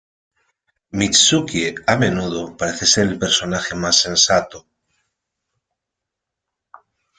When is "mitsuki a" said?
0.97-1.95